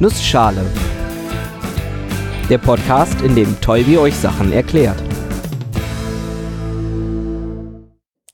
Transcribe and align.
Nussschale. 0.00 0.64
Der 2.48 2.58
Podcast, 2.58 3.20
in 3.22 3.34
dem 3.34 3.60
Tolbi 3.60 3.98
euch 3.98 4.14
Sachen 4.14 4.52
erklärt. 4.52 5.02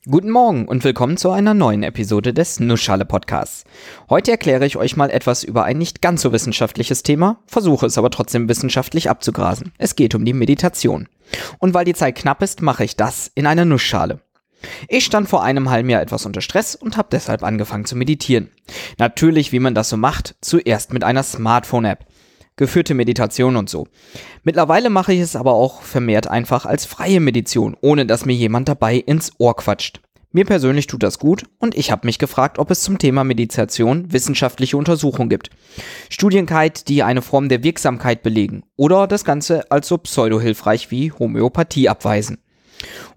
Guten 0.05 0.29
Morgen 0.29 0.69
und 0.69 0.85
willkommen 0.85 1.17
zu 1.17 1.31
einer 1.31 1.55
neuen 1.55 1.83
Episode 1.83 2.35
des 2.35 2.61
Nussschale 2.61 3.07
Podcasts. 3.07 3.65
Heute 4.11 4.33
erkläre 4.33 4.67
ich 4.67 4.77
euch 4.77 4.99
mal 4.99 5.09
etwas 5.09 5.43
über 5.43 5.65
ein 5.65 5.79
nicht 5.79 6.03
ganz 6.03 6.21
so 6.21 6.33
wissenschaftliches 6.33 7.03
Thema, 7.03 7.39
versuche 7.47 7.87
es 7.87 7.97
aber 7.97 8.11
trotzdem 8.11 8.47
wissenschaftlich 8.47 9.09
abzugrasen. 9.09 9.73
Es 9.79 9.97
geht 9.97 10.15
um 10.15 10.27
die 10.27 10.35
Meditation. 10.35 11.09
Und 11.61 11.73
weil 11.73 11.87
die 11.87 11.95
Zeit 11.95 12.17
knapp 12.17 12.43
ist, 12.43 12.61
mache 12.61 12.85
ich 12.85 12.97
das 12.97 13.31
in 13.35 13.47
einer 13.47 13.65
Nussschale. 13.65 14.21
Ich 14.89 15.05
stand 15.05 15.29
vor 15.29 15.43
einem 15.43 15.71
halben 15.71 15.91
Jahr 15.91 16.03
etwas 16.03 16.27
unter 16.27 16.41
Stress 16.41 16.75
und 16.75 16.97
habe 16.97 17.09
deshalb 17.11 17.43
angefangen 17.43 17.85
zu 17.85 17.97
meditieren. 17.97 18.51
Natürlich, 18.99 19.53
wie 19.53 19.61
man 19.61 19.75
das 19.75 19.89
so 19.89 19.97
macht, 19.97 20.37
zuerst 20.41 20.93
mit 20.93 21.05
einer 21.05 21.23
Smartphone-App. 21.23 22.07
Geführte 22.57 22.95
Meditation 22.95 23.57
und 23.57 23.69
so. 23.69 23.89
Mittlerweile 24.45 24.89
mache 24.89 25.13
ich 25.13 25.21
es 25.21 25.35
aber 25.35 25.55
auch 25.55 25.83
vermehrt 25.83 26.29
einfach 26.29 26.67
als 26.67 26.85
freie 26.85 27.19
Meditation, 27.19 27.77
ohne 27.81 28.07
dass 28.07 28.27
mir 28.27 28.35
jemand 28.35 28.69
dabei 28.69 28.97
ins 28.97 29.33
Ohr 29.39 29.57
quatscht. 29.57 30.01
Mir 30.31 30.45
persönlich 30.45 30.89
tut 30.89 31.05
das 31.05 31.21
gut 31.21 31.45
und 31.61 31.77
ich 31.77 31.93
habe 31.93 32.07
mich 32.09 32.19
gefragt, 32.19 32.59
ob 32.59 32.69
es 32.73 32.83
zum 32.83 32.99
Thema 32.99 33.23
Meditation 33.23 34.13
wissenschaftliche 34.13 34.77
Untersuchungen 34.77 35.29
gibt. 35.29 35.51
Studienkeit, 36.09 36.89
die 36.89 37.05
eine 37.05 37.23
Form 37.23 37.49
der 37.49 37.63
Wirksamkeit 37.63 38.25
belegen 38.25 38.65
oder 38.75 39.07
das 39.07 39.25
Ganze 39.25 39.71
als 39.71 39.87
so 39.87 39.97
pseudohilfreich 39.97 40.91
wie 40.91 41.13
Homöopathie 41.13 41.89
abweisen. 41.89 42.39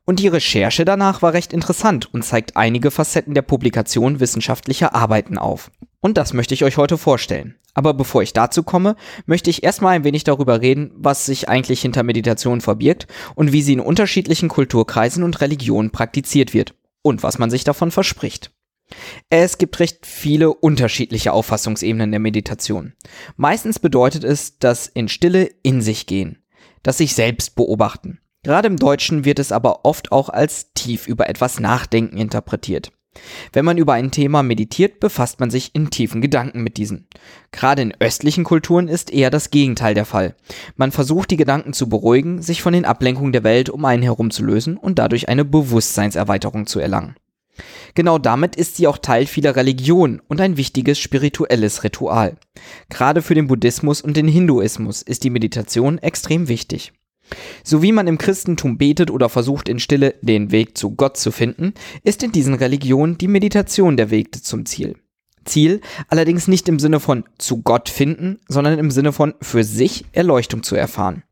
Und 0.09 0.21
die 0.21 0.29
Recherche 0.29 0.85
danach 0.85 1.21
war 1.21 1.33
recht 1.33 1.51
interessant 1.51 2.13
und 2.13 2.23
zeigt 2.23 2.55
einige 2.55 2.91
Facetten 2.91 3.33
der 3.33 3.41
Publikation 3.41 4.21
wissenschaftlicher 4.21 4.95
Arbeiten 4.95 5.37
auf. 5.37 5.69
Und 5.99 6.17
das 6.17 6.31
möchte 6.31 6.53
ich 6.53 6.63
euch 6.63 6.77
heute 6.77 6.97
vorstellen. 6.97 7.55
Aber 7.73 7.93
bevor 7.93 8.21
ich 8.21 8.31
dazu 8.31 8.63
komme, 8.63 8.95
möchte 9.25 9.49
ich 9.49 9.63
erstmal 9.63 9.97
ein 9.97 10.05
wenig 10.05 10.23
darüber 10.23 10.61
reden, 10.61 10.91
was 10.95 11.25
sich 11.25 11.49
eigentlich 11.49 11.81
hinter 11.81 12.03
Meditation 12.03 12.61
verbirgt 12.61 13.07
und 13.35 13.51
wie 13.51 13.61
sie 13.61 13.73
in 13.73 13.81
unterschiedlichen 13.81 14.47
Kulturkreisen 14.47 15.23
und 15.23 15.41
Religionen 15.41 15.91
praktiziert 15.91 16.53
wird 16.53 16.73
und 17.01 17.21
was 17.21 17.37
man 17.37 17.49
sich 17.49 17.65
davon 17.65 17.91
verspricht. 17.91 18.51
Es 19.29 19.57
gibt 19.57 19.77
recht 19.81 20.05
viele 20.05 20.53
unterschiedliche 20.53 21.33
Auffassungsebenen 21.33 22.11
der 22.11 22.21
Meditation. 22.21 22.93
Meistens 23.35 23.77
bedeutet 23.77 24.23
es 24.23 24.57
das 24.57 24.87
in 24.87 25.09
Stille 25.09 25.51
in 25.63 25.81
sich 25.81 26.05
gehen, 26.05 26.45
das 26.81 26.97
sich 26.97 27.13
selbst 27.13 27.57
beobachten. 27.57 28.21
Gerade 28.47 28.69
im 28.69 28.77
Deutschen 28.77 29.25
wird 29.25 29.39
es 29.39 29.51
aber 29.51 29.83
oft 29.83 30.13
auch 30.13 30.29
als 30.29 30.71
tief 30.73 31.05
über 31.05 31.27
etwas 31.27 31.59
nachdenken 31.59 32.15
interpretiert. 32.15 32.93
Wenn 33.51 33.65
man 33.65 33.77
über 33.77 33.91
ein 33.91 34.09
Thema 34.09 34.41
meditiert, 34.41 35.01
befasst 35.01 35.41
man 35.41 35.49
sich 35.49 35.75
in 35.75 35.89
tiefen 35.89 36.21
Gedanken 36.21 36.63
mit 36.63 36.77
diesen. 36.77 37.09
Gerade 37.51 37.81
in 37.81 37.93
östlichen 37.99 38.45
Kulturen 38.45 38.87
ist 38.87 39.11
eher 39.11 39.31
das 39.31 39.51
Gegenteil 39.51 39.95
der 39.95 40.05
Fall. 40.05 40.33
Man 40.77 40.93
versucht 40.93 41.29
die 41.31 41.35
Gedanken 41.35 41.73
zu 41.73 41.89
beruhigen, 41.89 42.41
sich 42.41 42.61
von 42.61 42.71
den 42.71 42.85
Ablenkungen 42.85 43.33
der 43.33 43.43
Welt 43.43 43.69
um 43.69 43.83
einen 43.83 44.01
herum 44.01 44.31
zu 44.31 44.45
lösen 44.45 44.77
und 44.77 44.97
dadurch 44.97 45.27
eine 45.27 45.43
Bewusstseinserweiterung 45.43 46.67
zu 46.67 46.79
erlangen. 46.79 47.17
Genau 47.95 48.17
damit 48.17 48.55
ist 48.55 48.77
sie 48.77 48.87
auch 48.87 48.97
Teil 48.97 49.25
vieler 49.25 49.57
Religionen 49.57 50.21
und 50.29 50.39
ein 50.39 50.55
wichtiges 50.55 50.99
spirituelles 50.99 51.83
Ritual. 51.83 52.37
Gerade 52.87 53.21
für 53.21 53.35
den 53.35 53.47
Buddhismus 53.47 53.99
und 53.99 54.15
den 54.15 54.29
Hinduismus 54.29 55.01
ist 55.01 55.25
die 55.25 55.31
Meditation 55.31 55.97
extrem 55.97 56.47
wichtig. 56.47 56.93
So 57.63 57.81
wie 57.81 57.91
man 57.91 58.07
im 58.07 58.17
Christentum 58.17 58.77
betet 58.77 59.11
oder 59.11 59.29
versucht 59.29 59.69
in 59.69 59.79
Stille 59.79 60.15
den 60.21 60.51
Weg 60.51 60.77
zu 60.77 60.91
Gott 60.91 61.17
zu 61.17 61.31
finden, 61.31 61.73
ist 62.03 62.23
in 62.23 62.31
diesen 62.31 62.53
Religionen 62.53 63.17
die 63.17 63.27
Meditation 63.27 63.97
der 63.97 64.09
Weg 64.09 64.43
zum 64.43 64.65
Ziel. 64.65 64.95
Ziel 65.45 65.81
allerdings 66.07 66.47
nicht 66.47 66.67
im 66.69 66.79
Sinne 66.79 66.99
von 66.99 67.23
zu 67.37 67.61
Gott 67.61 67.89
finden, 67.89 68.39
sondern 68.47 68.77
im 68.79 68.91
Sinne 68.91 69.13
von 69.13 69.33
für 69.41 69.63
sich 69.63 70.05
Erleuchtung 70.11 70.63
zu 70.63 70.75
erfahren. 70.75 71.23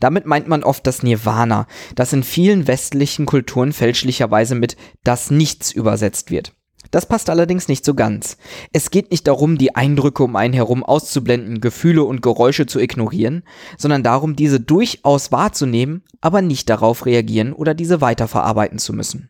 Damit 0.00 0.24
meint 0.24 0.48
man 0.48 0.64
oft 0.64 0.86
das 0.86 1.02
Nirvana, 1.02 1.66
das 1.94 2.12
in 2.12 2.22
vielen 2.22 2.66
westlichen 2.66 3.26
Kulturen 3.26 3.72
fälschlicherweise 3.72 4.54
mit 4.54 4.76
das 5.04 5.30
Nichts 5.30 5.72
übersetzt 5.72 6.30
wird. 6.30 6.52
Das 6.90 7.06
passt 7.06 7.28
allerdings 7.28 7.68
nicht 7.68 7.84
so 7.84 7.94
ganz. 7.94 8.38
Es 8.72 8.90
geht 8.90 9.10
nicht 9.10 9.26
darum, 9.26 9.58
die 9.58 9.74
Eindrücke 9.74 10.22
um 10.22 10.36
einen 10.36 10.54
herum 10.54 10.82
auszublenden, 10.82 11.60
Gefühle 11.60 12.04
und 12.04 12.22
Geräusche 12.22 12.66
zu 12.66 12.78
ignorieren, 12.80 13.42
sondern 13.76 14.02
darum, 14.02 14.36
diese 14.36 14.60
durchaus 14.60 15.30
wahrzunehmen, 15.30 16.02
aber 16.20 16.40
nicht 16.40 16.70
darauf 16.70 17.04
reagieren 17.04 17.52
oder 17.52 17.74
diese 17.74 18.00
weiterverarbeiten 18.00 18.78
zu 18.78 18.92
müssen. 18.92 19.28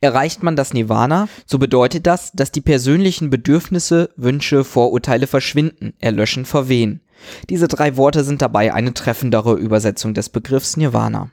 Erreicht 0.00 0.42
man 0.42 0.56
das 0.56 0.74
Nirvana, 0.74 1.28
so 1.46 1.58
bedeutet 1.58 2.06
das, 2.06 2.32
dass 2.32 2.52
die 2.52 2.60
persönlichen 2.60 3.30
Bedürfnisse, 3.30 4.10
Wünsche, 4.16 4.64
Vorurteile 4.64 5.26
verschwinden, 5.26 5.94
erlöschen, 6.00 6.44
verwehen. 6.44 7.00
Diese 7.48 7.68
drei 7.68 7.96
Worte 7.96 8.24
sind 8.24 8.42
dabei 8.42 8.72
eine 8.72 8.94
treffendere 8.94 9.54
Übersetzung 9.54 10.14
des 10.14 10.28
Begriffs 10.28 10.76
Nirvana. 10.76 11.30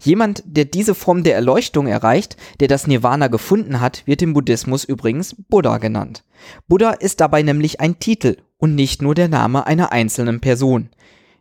Jemand, 0.00 0.42
der 0.46 0.64
diese 0.64 0.94
Form 0.94 1.24
der 1.24 1.34
Erleuchtung 1.34 1.86
erreicht, 1.86 2.36
der 2.60 2.68
das 2.68 2.86
Nirvana 2.86 3.26
gefunden 3.26 3.80
hat, 3.80 4.06
wird 4.06 4.22
im 4.22 4.32
Buddhismus 4.32 4.84
übrigens 4.84 5.34
Buddha 5.48 5.78
genannt. 5.78 6.24
Buddha 6.68 6.92
ist 6.92 7.20
dabei 7.20 7.42
nämlich 7.42 7.80
ein 7.80 7.98
Titel 7.98 8.36
und 8.58 8.74
nicht 8.74 9.02
nur 9.02 9.14
der 9.14 9.28
Name 9.28 9.66
einer 9.66 9.92
einzelnen 9.92 10.40
Person. 10.40 10.90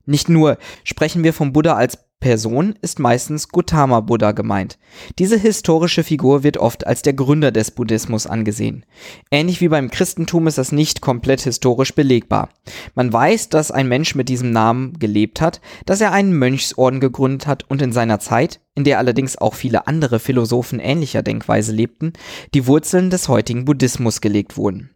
Nicht 0.07 0.29
nur 0.29 0.57
sprechen 0.84 1.23
wir 1.23 1.34
vom 1.34 1.53
Buddha 1.53 1.75
als 1.75 2.00
Person 2.19 2.73
ist 2.81 2.97
meistens 2.97 3.50
Gautama 3.50 4.00
Buddha 4.00 4.31
gemeint. 4.31 4.79
Diese 5.19 5.38
historische 5.38 6.03
Figur 6.03 6.41
wird 6.41 6.57
oft 6.57 6.88
als 6.88 7.03
der 7.03 7.13
Gründer 7.13 7.51
des 7.51 7.69
Buddhismus 7.69 8.25
angesehen. 8.25 8.85
Ähnlich 9.29 9.62
wie 9.62 9.68
beim 9.68 9.91
Christentum 9.91 10.47
ist 10.47 10.57
das 10.57 10.72
nicht 10.72 11.01
komplett 11.01 11.41
historisch 11.41 11.94
belegbar. 11.94 12.50
Man 12.95 13.13
weiß, 13.13 13.50
dass 13.50 13.69
ein 13.69 13.88
Mensch 13.88 14.16
mit 14.16 14.29
diesem 14.29 14.50
Namen 14.50 14.97
gelebt 14.97 15.41
hat, 15.41 15.62
dass 15.85 16.01
er 16.01 16.12
einen 16.12 16.34
Mönchsorden 16.34 17.00
gegründet 17.00 17.45
hat 17.45 17.69
und 17.69 17.84
in 17.84 17.91
seiner 17.91 18.19
Zeit, 18.19 18.62
in 18.74 18.84
der 18.84 18.97
allerdings 18.97 19.38
auch 19.38 19.53
viele 19.53 19.85
andere 19.85 20.18
Philosophen 20.19 20.79
ähnlicher 20.79 21.22
Denkweise 21.22 21.72
lebten, 21.72 22.13
die 22.56 22.66
Wurzeln 22.66 23.12
des 23.12 23.28
heutigen 23.28 23.66
Buddhismus 23.66 24.22
gelegt 24.22 24.57
wurden. 24.57 24.89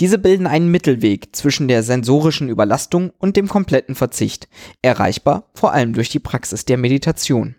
Diese 0.00 0.18
bilden 0.18 0.46
einen 0.46 0.70
Mittelweg 0.70 1.34
zwischen 1.34 1.68
der 1.68 1.82
sensorischen 1.82 2.48
Überlastung 2.48 3.12
und 3.18 3.36
dem 3.36 3.48
kompletten 3.48 3.94
Verzicht, 3.94 4.48
erreichbar 4.82 5.50
vor 5.54 5.72
allem 5.72 5.94
durch 5.94 6.10
die 6.10 6.18
Praxis 6.20 6.64
der 6.64 6.78
Meditation. 6.78 7.56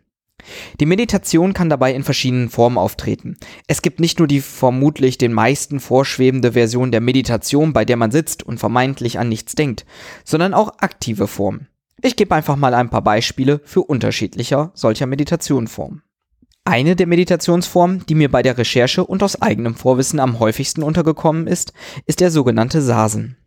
Die 0.80 0.86
Meditation 0.86 1.54
kann 1.54 1.70
dabei 1.70 1.94
in 1.94 2.04
verschiedenen 2.04 2.50
Formen 2.50 2.78
auftreten. 2.78 3.38
Es 3.68 3.82
gibt 3.82 4.00
nicht 4.00 4.20
nur 4.20 4.28
die 4.28 4.42
vermutlich 4.42 5.18
den 5.18 5.34
meisten 5.34 5.80
vorschwebende 5.80 6.52
Version 6.52 6.92
der 6.92 7.02
Meditation, 7.02 7.74
bei 7.74 7.86
der 7.86 7.98
man 7.98 8.12
sitzt 8.12 8.44
und 8.44 8.60
vermeintlich 8.60 9.18
an 9.18 9.30
nichts 9.30 9.56
denkt, 9.56 9.86
sondern 10.24 10.54
auch 10.54 10.80
aktive 10.80 11.28
Formen. 11.28 11.68
Ich 12.02 12.16
gebe 12.16 12.36
einfach 12.36 12.58
mal 12.58 12.74
ein 12.74 12.90
paar 12.90 13.02
Beispiele 13.02 13.62
für 13.64 13.82
unterschiedlicher 13.82 14.72
solcher 14.76 15.08
Meditationformen. 15.08 16.04
Eine 16.68 16.96
der 16.96 17.06
Meditationsformen, 17.06 18.04
die 18.10 18.16
mir 18.16 18.30
bei 18.30 18.42
der 18.42 18.58
Recherche 18.58 19.06
und 19.06 19.22
aus 19.22 19.40
eigenem 19.40 19.76
Vorwissen 19.76 20.20
am 20.20 20.40
häufigsten 20.40 20.82
untergekommen 20.82 21.46
ist, 21.46 21.74
ist 22.08 22.22
der 22.22 22.32
sogenannte 22.32 22.82
Sasen. 22.82 23.38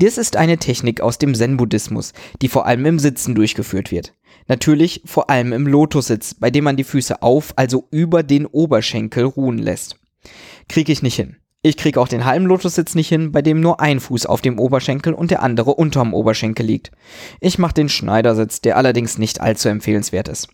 Dies 0.00 0.16
ist 0.16 0.36
eine 0.36 0.58
Technik 0.58 1.00
aus 1.00 1.18
dem 1.18 1.34
Zen-Buddhismus, 1.34 2.12
die 2.40 2.48
vor 2.48 2.66
allem 2.66 2.86
im 2.86 3.00
Sitzen 3.00 3.34
durchgeführt 3.34 3.90
wird. 3.90 4.14
Natürlich 4.46 5.02
vor 5.04 5.28
allem 5.28 5.52
im 5.52 5.66
Lotussitz, 5.66 6.34
bei 6.34 6.52
dem 6.52 6.64
man 6.64 6.76
die 6.76 6.84
Füße 6.84 7.20
auf, 7.20 7.52
also 7.56 7.88
über 7.90 8.22
den 8.22 8.46
Oberschenkel 8.46 9.24
ruhen 9.24 9.58
lässt. 9.58 9.96
Krieg 10.68 10.88
ich 10.88 11.02
nicht 11.02 11.16
hin. 11.16 11.36
Ich 11.62 11.76
krieg 11.76 11.98
auch 11.98 12.06
den 12.06 12.24
halben 12.24 12.46
Lotussitz 12.46 12.94
nicht 12.94 13.08
hin, 13.08 13.32
bei 13.32 13.42
dem 13.42 13.60
nur 13.60 13.80
ein 13.80 13.98
Fuß 13.98 14.26
auf 14.26 14.40
dem 14.40 14.60
Oberschenkel 14.60 15.12
und 15.12 15.32
der 15.32 15.42
andere 15.42 15.74
unterm 15.74 16.14
Oberschenkel 16.14 16.64
liegt. 16.64 16.92
Ich 17.40 17.58
mache 17.58 17.74
den 17.74 17.88
Schneidersitz, 17.88 18.60
der 18.60 18.76
allerdings 18.76 19.18
nicht 19.18 19.40
allzu 19.40 19.68
empfehlenswert 19.68 20.28
ist. 20.28 20.48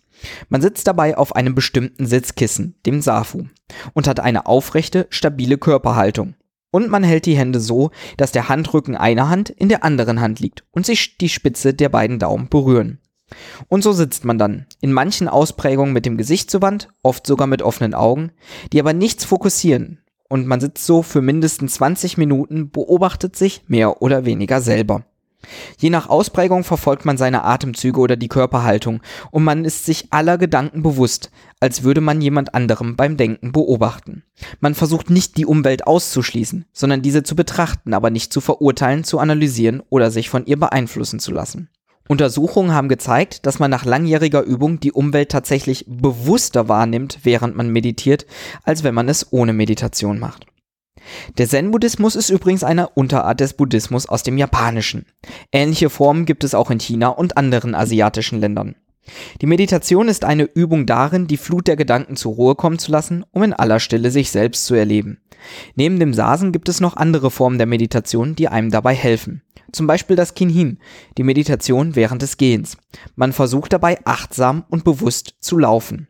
Man 0.49 0.61
sitzt 0.61 0.87
dabei 0.87 1.17
auf 1.17 1.35
einem 1.35 1.55
bestimmten 1.55 2.05
Sitzkissen, 2.05 2.75
dem 2.85 3.01
Safu, 3.01 3.45
und 3.93 4.07
hat 4.07 4.19
eine 4.19 4.45
aufrechte, 4.45 5.07
stabile 5.09 5.57
Körperhaltung. 5.57 6.35
Und 6.71 6.89
man 6.89 7.03
hält 7.03 7.25
die 7.25 7.37
Hände 7.37 7.59
so, 7.59 7.91
dass 8.17 8.31
der 8.33 8.49
Handrücken 8.49 8.97
einer 8.97 9.29
Hand 9.29 9.49
in 9.49 9.69
der 9.69 9.83
anderen 9.83 10.19
Hand 10.19 10.39
liegt 10.39 10.65
und 10.71 10.85
sich 10.85 11.17
die 11.17 11.29
Spitze 11.29 11.73
der 11.73 11.89
beiden 11.89 12.19
Daumen 12.19 12.49
berühren. 12.49 12.99
Und 13.69 13.81
so 13.81 13.91
sitzt 13.91 14.25
man 14.25 14.37
dann, 14.37 14.65
in 14.81 14.91
manchen 14.91 15.27
Ausprägungen 15.27 15.93
mit 15.93 16.05
dem 16.05 16.17
Gesicht 16.17 16.51
zur 16.51 16.61
Wand, 16.61 16.89
oft 17.01 17.25
sogar 17.25 17.47
mit 17.47 17.61
offenen 17.61 17.93
Augen, 17.93 18.31
die 18.71 18.79
aber 18.79 18.93
nichts 18.93 19.25
fokussieren. 19.25 20.01
Und 20.27 20.47
man 20.47 20.59
sitzt 20.59 20.85
so 20.85 21.01
für 21.01 21.21
mindestens 21.21 21.75
20 21.75 22.17
Minuten, 22.17 22.71
beobachtet 22.71 23.35
sich 23.35 23.63
mehr 23.67 24.01
oder 24.01 24.25
weniger 24.25 24.61
selber. 24.61 25.05
Je 25.77 25.89
nach 25.89 26.09
Ausprägung 26.09 26.63
verfolgt 26.63 27.05
man 27.05 27.17
seine 27.17 27.43
Atemzüge 27.43 27.99
oder 27.99 28.15
die 28.15 28.27
Körperhaltung 28.27 29.01
und 29.31 29.43
man 29.43 29.65
ist 29.65 29.85
sich 29.85 30.07
aller 30.11 30.37
Gedanken 30.37 30.83
bewusst, 30.83 31.31
als 31.59 31.83
würde 31.83 32.01
man 32.01 32.21
jemand 32.21 32.53
anderem 32.53 32.95
beim 32.95 33.17
Denken 33.17 33.51
beobachten. 33.51 34.23
Man 34.59 34.75
versucht 34.75 35.09
nicht 35.09 35.37
die 35.37 35.45
Umwelt 35.45 35.87
auszuschließen, 35.87 36.65
sondern 36.71 37.01
diese 37.01 37.23
zu 37.23 37.35
betrachten, 37.35 37.93
aber 37.93 38.09
nicht 38.09 38.31
zu 38.33 38.41
verurteilen, 38.41 39.03
zu 39.03 39.19
analysieren 39.19 39.81
oder 39.89 40.11
sich 40.11 40.29
von 40.29 40.45
ihr 40.45 40.59
beeinflussen 40.59 41.19
zu 41.19 41.31
lassen. 41.31 41.69
Untersuchungen 42.07 42.73
haben 42.73 42.87
gezeigt, 42.87 43.47
dass 43.47 43.57
man 43.57 43.71
nach 43.71 43.83
langjähriger 43.83 44.43
Übung 44.43 44.79
die 44.79 44.91
Umwelt 44.91 45.29
tatsächlich 45.31 45.85
bewusster 45.87 46.69
wahrnimmt, 46.69 47.19
während 47.23 47.55
man 47.55 47.69
meditiert, 47.69 48.27
als 48.63 48.83
wenn 48.83 48.93
man 48.93 49.09
es 49.09 49.31
ohne 49.33 49.53
Meditation 49.53 50.19
macht. 50.19 50.45
Der 51.37 51.47
Zen-Buddhismus 51.47 52.15
ist 52.15 52.29
übrigens 52.29 52.63
eine 52.63 52.89
Unterart 52.89 53.39
des 53.39 53.53
Buddhismus 53.53 54.07
aus 54.07 54.23
dem 54.23 54.37
Japanischen. 54.37 55.05
Ähnliche 55.51 55.89
Formen 55.89 56.25
gibt 56.25 56.43
es 56.43 56.55
auch 56.55 56.71
in 56.71 56.79
China 56.79 57.09
und 57.09 57.37
anderen 57.37 57.75
asiatischen 57.75 58.39
Ländern. 58.39 58.75
Die 59.41 59.45
Meditation 59.45 60.07
ist 60.07 60.25
eine 60.25 60.43
Übung 60.43 60.85
darin, 60.85 61.27
die 61.27 61.37
Flut 61.37 61.67
der 61.67 61.75
Gedanken 61.75 62.15
zur 62.15 62.33
Ruhe 62.33 62.55
kommen 62.55 62.79
zu 62.79 62.91
lassen, 62.91 63.23
um 63.31 63.43
in 63.43 63.53
aller 63.53 63.79
Stille 63.79 64.09
sich 64.09 64.31
selbst 64.31 64.65
zu 64.65 64.73
erleben. 64.73 65.19
Neben 65.75 65.99
dem 65.99 66.13
Sasen 66.13 66.51
gibt 66.51 66.69
es 66.69 66.81
noch 66.81 66.97
andere 66.97 67.29
Formen 67.29 67.57
der 67.57 67.67
Meditation, 67.67 68.35
die 68.35 68.47
einem 68.47 68.71
dabei 68.71 68.95
helfen. 68.95 69.43
Zum 69.71 69.87
Beispiel 69.87 70.15
das 70.15 70.33
Kinhin, 70.33 70.79
die 71.17 71.23
Meditation 71.23 71.95
während 71.95 72.21
des 72.21 72.37
Gehens. 72.37 72.77
Man 73.15 73.33
versucht 73.33 73.73
dabei 73.73 73.99
achtsam 74.05 74.63
und 74.69 74.83
bewusst 74.83 75.35
zu 75.39 75.57
laufen. 75.57 76.07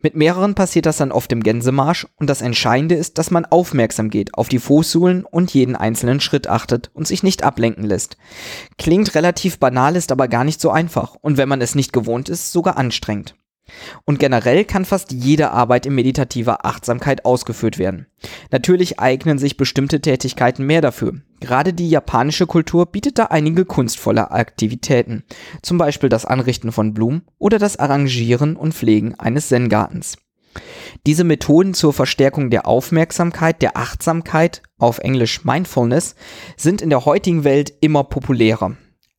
Mit 0.00 0.14
mehreren 0.14 0.54
passiert 0.54 0.86
das 0.86 0.98
dann 0.98 1.12
oft 1.12 1.32
im 1.32 1.42
Gänsemarsch 1.42 2.06
und 2.16 2.28
das 2.28 2.42
Entscheidende 2.42 2.94
ist, 2.94 3.18
dass 3.18 3.30
man 3.30 3.46
aufmerksam 3.46 4.10
geht, 4.10 4.34
auf 4.34 4.48
die 4.48 4.58
Fußsohlen 4.58 5.24
und 5.24 5.54
jeden 5.54 5.76
einzelnen 5.76 6.20
Schritt 6.20 6.46
achtet 6.46 6.90
und 6.92 7.06
sich 7.06 7.22
nicht 7.22 7.42
ablenken 7.42 7.84
lässt. 7.84 8.16
Klingt 8.76 9.14
relativ 9.14 9.58
banal, 9.58 9.96
ist 9.96 10.12
aber 10.12 10.28
gar 10.28 10.44
nicht 10.44 10.60
so 10.60 10.70
einfach 10.70 11.14
und 11.14 11.38
wenn 11.38 11.48
man 11.48 11.62
es 11.62 11.74
nicht 11.74 11.92
gewohnt 11.92 12.28
ist, 12.28 12.52
sogar 12.52 12.76
anstrengend. 12.76 13.36
Und 14.04 14.18
generell 14.18 14.64
kann 14.64 14.84
fast 14.84 15.12
jede 15.12 15.50
Arbeit 15.50 15.86
in 15.86 15.94
meditativer 15.94 16.66
Achtsamkeit 16.66 17.24
ausgeführt 17.24 17.78
werden. 17.78 18.06
Natürlich 18.50 19.00
eignen 19.00 19.38
sich 19.38 19.56
bestimmte 19.56 20.00
Tätigkeiten 20.00 20.64
mehr 20.64 20.80
dafür. 20.80 21.14
Gerade 21.40 21.72
die 21.72 21.88
japanische 21.88 22.46
Kultur 22.46 22.86
bietet 22.86 23.18
da 23.18 23.24
einige 23.26 23.64
kunstvolle 23.64 24.30
Aktivitäten, 24.30 25.24
zum 25.62 25.78
Beispiel 25.78 26.08
das 26.08 26.24
Anrichten 26.24 26.72
von 26.72 26.94
Blumen 26.94 27.22
oder 27.38 27.58
das 27.58 27.78
Arrangieren 27.78 28.56
und 28.56 28.74
Pflegen 28.74 29.14
eines 29.18 29.48
Zen-Gartens. 29.48 30.16
Diese 31.06 31.24
Methoden 31.24 31.74
zur 31.74 31.92
Verstärkung 31.92 32.50
der 32.50 32.66
Aufmerksamkeit, 32.66 33.60
der 33.60 33.76
Achtsamkeit, 33.76 34.62
auf 34.78 34.98
Englisch 34.98 35.44
Mindfulness, 35.44 36.14
sind 36.56 36.80
in 36.80 36.90
der 36.90 37.04
heutigen 37.04 37.44
Welt 37.44 37.72
immer 37.80 38.04
populärer. 38.04 38.76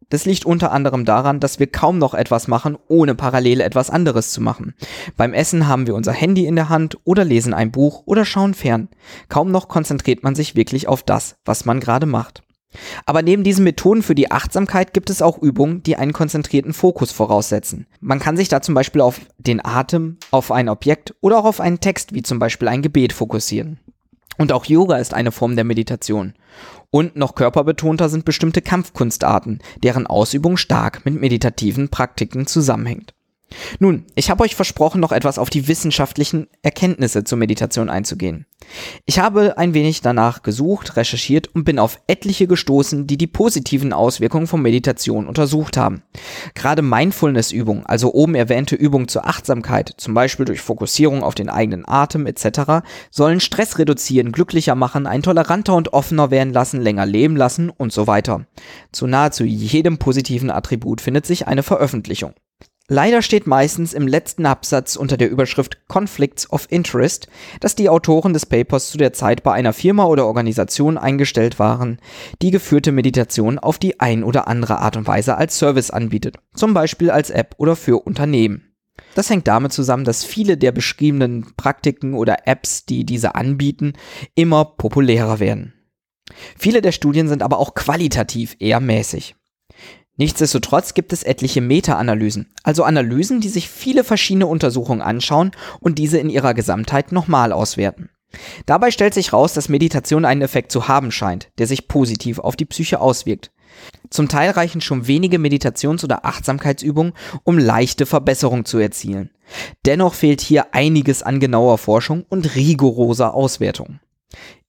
Das 0.09 0.25
liegt 0.25 0.45
unter 0.45 0.71
anderem 0.71 1.05
daran, 1.05 1.39
dass 1.39 1.59
wir 1.59 1.67
kaum 1.67 1.97
noch 1.97 2.13
etwas 2.13 2.47
machen, 2.47 2.77
ohne 2.87 3.15
parallel 3.15 3.61
etwas 3.61 3.89
anderes 3.89 4.31
zu 4.31 4.41
machen. 4.41 4.75
Beim 5.17 5.33
Essen 5.33 5.67
haben 5.67 5.87
wir 5.87 5.95
unser 5.95 6.13
Handy 6.13 6.45
in 6.45 6.55
der 6.55 6.69
Hand 6.69 6.97
oder 7.03 7.25
lesen 7.25 7.53
ein 7.53 7.71
Buch 7.71 8.03
oder 8.05 8.25
schauen 8.25 8.53
fern. 8.53 8.89
Kaum 9.29 9.51
noch 9.51 9.67
konzentriert 9.67 10.23
man 10.23 10.35
sich 10.35 10.55
wirklich 10.55 10.87
auf 10.87 11.03
das, 11.03 11.37
was 11.45 11.65
man 11.65 11.79
gerade 11.79 12.05
macht. 12.05 12.43
Aber 13.05 13.21
neben 13.21 13.43
diesen 13.43 13.63
Methoden 13.63 14.03
für 14.03 14.15
die 14.15 14.31
Achtsamkeit 14.31 14.93
gibt 14.93 15.09
es 15.09 15.21
auch 15.21 15.37
Übungen, 15.37 15.81
die 15.83 15.95
einen 15.95 16.13
konzentrierten 16.13 16.73
Fokus 16.73 17.11
voraussetzen. 17.11 17.87
Man 17.99 18.19
kann 18.19 18.37
sich 18.37 18.49
da 18.49 18.61
zum 18.61 18.75
Beispiel 18.75 19.01
auf 19.01 19.21
den 19.37 19.63
Atem, 19.63 20.17
auf 20.31 20.51
ein 20.51 20.69
Objekt 20.69 21.15
oder 21.21 21.37
auch 21.37 21.45
auf 21.45 21.61
einen 21.61 21.79
Text, 21.79 22.13
wie 22.13 22.23
zum 22.23 22.39
Beispiel 22.39 22.67
ein 22.67 22.81
Gebet, 22.81 23.13
fokussieren. 23.13 23.79
Und 24.37 24.51
auch 24.51 24.65
Yoga 24.65 24.97
ist 24.97 25.13
eine 25.13 25.31
Form 25.31 25.55
der 25.55 25.65
Meditation. 25.65 26.33
Und 26.91 27.15
noch 27.15 27.35
körperbetonter 27.35 28.09
sind 28.09 28.25
bestimmte 28.25 28.61
Kampfkunstarten, 28.61 29.59
deren 29.83 30.07
Ausübung 30.07 30.57
stark 30.57 31.05
mit 31.05 31.19
meditativen 31.19 31.89
Praktiken 31.89 32.45
zusammenhängt. 32.45 33.14
Nun, 33.79 34.05
ich 34.15 34.29
habe 34.29 34.43
euch 34.43 34.55
versprochen, 34.55 34.99
noch 34.99 35.11
etwas 35.11 35.37
auf 35.37 35.49
die 35.49 35.67
wissenschaftlichen 35.67 36.47
Erkenntnisse 36.61 37.23
zur 37.23 37.37
Meditation 37.37 37.89
einzugehen. 37.89 38.45
Ich 39.05 39.19
habe 39.19 39.57
ein 39.57 39.73
wenig 39.73 40.01
danach 40.01 40.41
gesucht, 40.41 40.97
recherchiert 40.97 41.53
und 41.53 41.63
bin 41.63 41.77
auf 41.77 41.99
etliche 42.07 42.47
gestoßen, 42.47 43.05
die 43.05 43.17
die 43.17 43.27
positiven 43.27 43.93
Auswirkungen 43.93 44.47
von 44.47 44.61
Meditation 44.61 45.27
untersucht 45.27 45.77
haben. 45.77 46.01
Gerade 46.55 46.81
Mindfulness-Übungen, 46.81 47.85
also 47.85 48.13
oben 48.13 48.35
erwähnte 48.35 48.75
Übungen 48.75 49.07
zur 49.07 49.27
Achtsamkeit, 49.27 49.93
zum 49.97 50.13
Beispiel 50.13 50.45
durch 50.45 50.61
Fokussierung 50.61 51.23
auf 51.23 51.35
den 51.35 51.49
eigenen 51.49 51.87
Atem 51.87 52.25
etc., 52.25 52.85
sollen 53.11 53.39
Stress 53.39 53.77
reduzieren, 53.77 54.31
glücklicher 54.31 54.75
machen, 54.75 55.05
ein 55.05 55.21
toleranter 55.21 55.75
und 55.75 55.93
offener 55.93 56.31
werden 56.31 56.53
lassen, 56.53 56.81
länger 56.81 57.05
leben 57.05 57.35
lassen 57.35 57.69
und 57.69 57.93
so 57.93 58.07
weiter. 58.07 58.47
Zu 58.91 59.07
nahezu 59.07 59.43
jedem 59.43 59.97
positiven 59.97 60.49
Attribut 60.49 61.01
findet 61.01 61.25
sich 61.25 61.47
eine 61.47 61.63
Veröffentlichung. 61.63 62.33
Leider 62.87 63.23
steht 63.23 63.47
meistens 63.47 63.93
im 63.93 64.07
letzten 64.07 64.45
Absatz 64.45 64.95
unter 64.95 65.17
der 65.17 65.31
Überschrift 65.31 65.87
Conflicts 65.87 66.47
of 66.51 66.67
Interest, 66.69 67.27
dass 67.59 67.73
die 67.73 67.89
Autoren 67.89 68.31
des 68.31 68.45
Papers 68.45 68.91
zu 68.91 68.99
der 68.99 69.11
Zeit 69.11 69.41
bei 69.41 69.53
einer 69.53 69.73
Firma 69.73 70.05
oder 70.05 70.27
Organisation 70.27 70.99
eingestellt 70.99 71.57
waren, 71.57 71.97
die 72.43 72.51
geführte 72.51 72.91
Meditation 72.91 73.57
auf 73.57 73.79
die 73.79 73.99
ein 73.99 74.23
oder 74.23 74.47
andere 74.47 74.77
Art 74.79 74.97
und 74.97 75.07
Weise 75.07 75.35
als 75.35 75.57
Service 75.57 75.89
anbietet, 75.89 76.35
zum 76.53 76.75
Beispiel 76.75 77.09
als 77.09 77.31
App 77.31 77.55
oder 77.57 77.75
für 77.75 78.05
Unternehmen. 78.05 78.75
Das 79.15 79.31
hängt 79.31 79.47
damit 79.47 79.73
zusammen, 79.73 80.05
dass 80.05 80.23
viele 80.23 80.55
der 80.55 80.71
beschriebenen 80.71 81.55
Praktiken 81.57 82.13
oder 82.13 82.47
Apps, 82.47 82.85
die 82.85 83.03
diese 83.03 83.33
anbieten, 83.33 83.93
immer 84.35 84.63
populärer 84.63 85.39
werden. 85.39 85.73
Viele 86.55 86.83
der 86.83 86.91
Studien 86.91 87.27
sind 87.27 87.41
aber 87.41 87.57
auch 87.57 87.73
qualitativ 87.73 88.55
eher 88.59 88.79
mäßig. 88.79 89.35
Nichtsdestotrotz 90.17 90.93
gibt 90.93 91.11
es 91.11 91.23
etliche 91.23 91.61
Meta-Analysen, 91.61 92.47
also 92.63 92.83
Analysen, 92.83 93.41
die 93.41 93.49
sich 93.49 93.69
viele 93.69 94.03
verschiedene 94.03 94.47
Untersuchungen 94.47 95.01
anschauen 95.01 95.51
und 95.81 95.99
diese 95.99 96.19
in 96.19 96.29
ihrer 96.29 96.53
Gesamtheit 96.53 97.11
nochmal 97.11 97.51
auswerten. 97.51 98.09
Dabei 98.65 98.91
stellt 98.91 99.13
sich 99.13 99.33
raus, 99.33 99.53
dass 99.53 99.69
Meditation 99.69 100.25
einen 100.25 100.41
Effekt 100.41 100.71
zu 100.71 100.87
haben 100.87 101.11
scheint, 101.11 101.49
der 101.57 101.67
sich 101.67 101.87
positiv 101.87 102.39
auf 102.39 102.55
die 102.55 102.65
Psyche 102.65 102.99
auswirkt. 102.99 103.51
Zum 104.09 104.29
Teil 104.29 104.51
reichen 104.51 104.81
schon 104.81 105.07
wenige 105.07 105.37
Meditations- 105.37 106.03
oder 106.03 106.25
Achtsamkeitsübungen, 106.25 107.13
um 107.43 107.57
leichte 107.57 108.05
Verbesserung 108.05 108.63
zu 108.63 108.77
erzielen. 108.77 109.31
Dennoch 109.85 110.13
fehlt 110.13 110.41
hier 110.41 110.73
einiges 110.73 111.23
an 111.23 111.39
genauer 111.39 111.77
Forschung 111.77 112.25
und 112.29 112.55
rigoroser 112.55 113.33
Auswertung. 113.33 113.99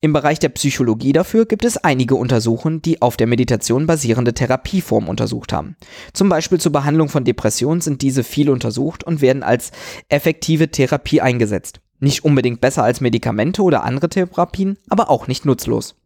Im 0.06 0.12
Bereich 0.12 0.38
der 0.38 0.50
Psychologie 0.50 1.12
dafür 1.12 1.46
gibt 1.46 1.64
es 1.64 1.78
einige 1.78 2.14
Untersuchungen, 2.14 2.80
die 2.80 3.02
auf 3.02 3.16
der 3.16 3.26
Meditation 3.26 3.88
basierende 3.88 4.34
Therapieformen 4.34 5.10
untersucht 5.10 5.52
haben. 5.52 5.74
Zum 6.12 6.28
Beispiel 6.28 6.60
zur 6.60 6.70
Behandlung 6.70 7.08
von 7.08 7.24
Depressionen 7.24 7.80
sind 7.80 8.02
diese 8.02 8.22
viel 8.22 8.48
untersucht 8.48 9.02
und 9.02 9.20
werden 9.20 9.42
als 9.42 9.72
effektive 10.08 10.70
Therapie 10.70 11.20
eingesetzt. 11.20 11.80
Nicht 11.98 12.24
unbedingt 12.24 12.60
besser 12.60 12.84
als 12.84 13.00
Medikamente 13.00 13.62
oder 13.62 13.82
andere 13.82 14.08
Therapien, 14.08 14.78
aber 14.88 15.10
auch 15.10 15.26
nicht 15.26 15.44
nutzlos. 15.44 15.96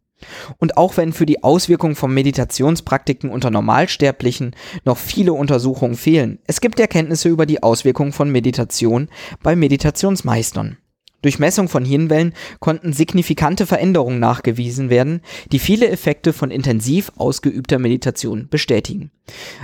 Und 0.57 0.79
auch 0.79 0.97
wenn 0.97 1.13
für 1.13 1.27
die 1.27 1.45
Auswirkungen 1.45 1.95
von 1.95 2.15
Meditationspraktiken 2.15 3.29
unter 3.29 3.51
Normalsterblichen 3.51 4.57
noch 4.87 4.97
viele 4.97 5.35
Untersuchungen 5.35 5.97
fehlen, 5.97 6.39
es 6.47 6.63
gibt 6.63 6.81
Erkenntnisse 6.81 7.29
über 7.29 7.45
die 7.45 7.63
Auswirkungen 7.63 8.13
von 8.13 8.33
Meditation 8.33 9.11
bei 9.43 9.55
Meditationsmeistern. 9.57 10.79
Durch 11.23 11.39
Messung 11.39 11.69
von 11.69 11.85
Hirnwellen 11.85 12.33
konnten 12.61 12.93
signifikante 12.93 13.67
Veränderungen 13.67 14.19
nachgewiesen 14.19 14.91
werden, 14.91 15.21
die 15.53 15.59
viele 15.59 15.89
Effekte 15.89 16.33
von 16.33 16.51
intensiv 16.51 17.13
ausgeübter 17.17 17.79
Meditation 17.79 18.49
bestätigen. 18.49 19.11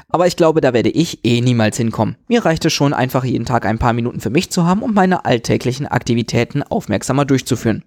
Aber 0.08 0.26
ich 0.26 0.36
glaube, 0.36 0.60
da 0.60 0.72
werde 0.72 0.90
ich 0.90 1.24
eh 1.24 1.40
niemals 1.40 1.76
hinkommen. 1.76 2.16
Mir 2.28 2.44
reicht 2.44 2.64
es 2.64 2.72
schon, 2.72 2.92
einfach 2.92 3.24
jeden 3.24 3.46
Tag 3.46 3.66
ein 3.66 3.78
paar 3.78 3.92
Minuten 3.92 4.20
für 4.20 4.30
mich 4.30 4.50
zu 4.50 4.64
haben, 4.64 4.82
um 4.82 4.94
meine 4.94 5.24
alltäglichen 5.24 5.86
Aktivitäten 5.86 6.62
aufmerksamer 6.62 7.24
durchzuführen. 7.24 7.84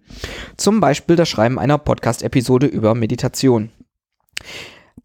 Zum 0.57 0.79
Beispiel 0.79 1.15
das 1.15 1.29
Schreiben 1.29 1.59
einer 1.59 1.77
Podcast-Episode 1.77 2.67
über 2.67 2.95
Meditation. 2.95 3.69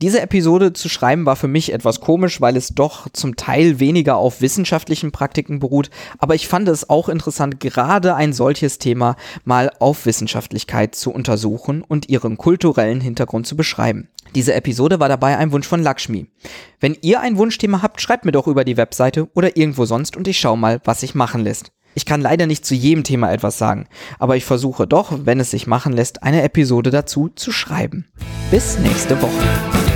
Diese 0.01 0.21
Episode 0.21 0.73
zu 0.73 0.89
schreiben 0.89 1.25
war 1.25 1.37
für 1.37 1.47
mich 1.47 1.73
etwas 1.73 2.01
komisch, 2.01 2.41
weil 2.41 2.57
es 2.57 2.69
doch 2.69 3.09
zum 3.13 3.37
Teil 3.37 3.79
weniger 3.79 4.17
auf 4.17 4.41
wissenschaftlichen 4.41 5.13
Praktiken 5.13 5.61
beruht, 5.61 5.91
aber 6.19 6.35
ich 6.35 6.49
fand 6.49 6.69
es 6.69 6.89
auch 6.91 7.09
interessant, 7.09 7.61
gerade 7.61 8.15
ein 8.15 8.33
solches 8.33 8.79
Thema 8.79 9.17
mal 9.45 9.71
auf 9.79 10.07
Wissenschaftlichkeit 10.07 10.95
zu 10.95 11.13
untersuchen 11.13 11.83
und 11.83 12.09
ihren 12.09 12.37
kulturellen 12.37 13.01
Hintergrund 13.01 13.47
zu 13.47 13.57
beschreiben. 13.57 14.09
Diese 14.35 14.55
Episode 14.55 14.99
war 14.99 15.09
dabei 15.09 15.37
ein 15.37 15.53
Wunsch 15.53 15.69
von 15.69 15.83
Lakshmi. 15.83 16.27
Wenn 16.81 16.97
ihr 17.03 17.21
ein 17.21 17.37
Wunschthema 17.37 17.83
habt, 17.83 18.01
schreibt 18.01 18.25
mir 18.25 18.33
doch 18.33 18.49
über 18.49 18.65
die 18.65 18.77
Webseite 18.77 19.29
oder 19.35 19.57
irgendwo 19.57 19.85
sonst 19.85 20.17
und 20.17 20.27
ich 20.27 20.41
schau 20.41 20.57
mal, 20.57 20.81
was 20.85 21.01
sich 21.01 21.15
machen 21.15 21.45
lässt. 21.45 21.71
Ich 21.95 22.07
kann 22.07 22.21
leider 22.21 22.47
nicht 22.47 22.65
zu 22.65 22.75
jedem 22.75 23.05
Thema 23.05 23.33
etwas 23.33 23.59
sagen, 23.59 23.87
aber 24.19 24.37
ich 24.37 24.45
versuche 24.45 24.87
doch, 24.87 25.13
wenn 25.25 25.41
es 25.41 25.51
sich 25.51 25.67
machen 25.67 25.93
lässt, 25.93 26.23
eine 26.23 26.43
Episode 26.43 26.91
dazu 26.91 27.31
zu 27.35 27.53
schreiben. 27.53 28.07
Bis 28.51 28.79
nächste 28.79 29.21
Woche. 29.23 29.94